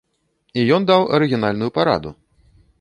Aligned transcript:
І 0.61 0.63
ён 0.77 0.87
даў 0.93 1.05
арыгінальную 1.19 1.71
параду. 1.79 2.17